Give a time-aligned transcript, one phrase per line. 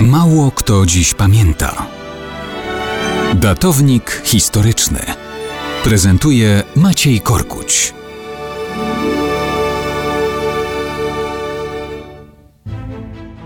[0.00, 1.86] Mało kto dziś pamięta.
[3.34, 4.98] Datownik historyczny
[5.84, 7.94] prezentuje Maciej Korkuć.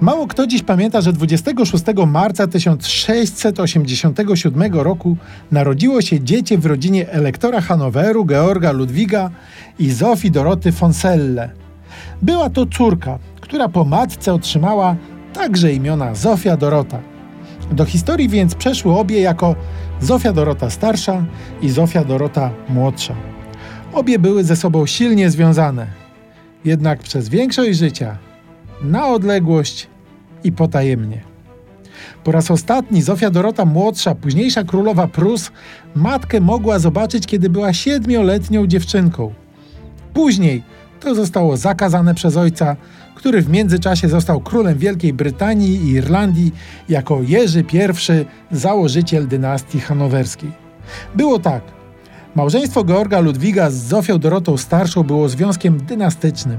[0.00, 5.16] Mało kto dziś pamięta, że 26 marca 1687 roku
[5.50, 9.30] narodziło się dziecię w rodzinie elektora Hanoweru Georga Ludwiga
[9.78, 11.50] i Zofii Doroty von Selle.
[12.22, 14.96] Była to córka, która po matce otrzymała
[15.32, 17.00] także imiona Zofia Dorota.
[17.70, 19.54] Do historii więc przeszły obie jako
[20.00, 21.24] Zofia Dorota starsza
[21.62, 23.14] i Zofia Dorota młodsza.
[23.92, 25.86] Obie były ze sobą silnie związane,
[26.64, 28.18] jednak przez większość życia
[28.82, 29.88] na odległość
[30.44, 31.20] i potajemnie.
[32.24, 35.50] Po raz ostatni Zofia Dorota młodsza, późniejsza królowa Prus,
[35.94, 39.34] matkę mogła zobaczyć, kiedy była siedmioletnią dziewczynką.
[40.14, 40.62] Później
[41.02, 42.76] to zostało zakazane przez ojca,
[43.14, 46.54] który w międzyczasie został królem Wielkiej Brytanii i Irlandii
[46.88, 50.52] jako Jerzy I, założyciel dynastii hanowerskiej.
[51.14, 51.62] Było tak.
[52.34, 56.58] Małżeństwo Georga Ludwiga z Zofią Dorotą Starszą było związkiem dynastycznym.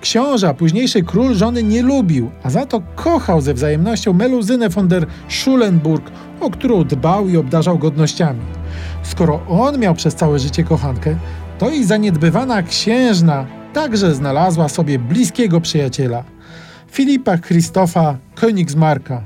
[0.00, 5.06] Książę, późniejszy król żony nie lubił, a za to kochał ze wzajemnością Meluzynę von der
[5.28, 6.10] Schulenburg,
[6.40, 8.40] o którą dbał i obdarzał godnościami.
[9.02, 11.16] Skoro on miał przez całe życie kochankę,
[11.58, 16.24] to i zaniedbywana księżna także znalazła sobie bliskiego przyjaciela.
[16.90, 19.20] Filipa Krzysztofa Königsmarka.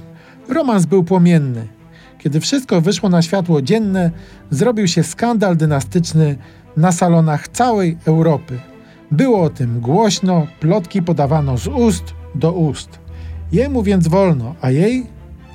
[0.48, 1.68] Romans był płomienny.
[2.18, 4.10] Kiedy wszystko wyszło na światło dzienne,
[4.50, 6.36] zrobił się skandal dynastyczny
[6.76, 8.58] na salonach całej Europy.
[9.10, 12.98] Było o tym głośno, plotki podawano z ust do ust.
[13.52, 15.06] Jemu więc wolno, a jej?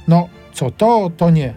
[0.08, 1.54] No, co to, to nie.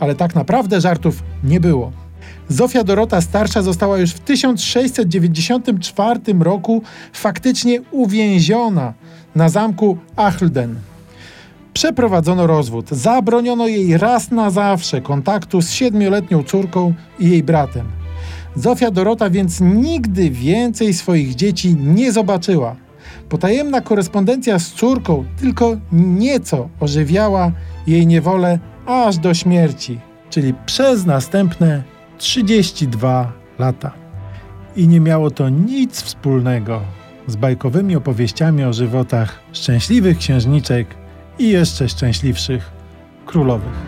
[0.00, 2.03] Ale tak naprawdę żartów nie było.
[2.48, 8.94] Zofia Dorota Starsza została już w 1694 roku faktycznie uwięziona
[9.34, 10.74] na zamku Achlden.
[11.72, 12.90] Przeprowadzono rozwód.
[12.90, 17.86] Zabroniono jej raz na zawsze kontaktu z siedmioletnią córką i jej bratem.
[18.56, 22.76] Zofia Dorota więc nigdy więcej swoich dzieci nie zobaczyła.
[23.28, 27.52] Potajemna korespondencja z córką tylko nieco ożywiała
[27.86, 33.92] jej niewolę aż do śmierci, czyli przez następne 32 lata.
[34.76, 36.80] I nie miało to nic wspólnego
[37.26, 40.94] z bajkowymi opowieściami o żywotach szczęśliwych księżniczek
[41.38, 42.70] i jeszcze szczęśliwszych
[43.26, 43.83] królowych.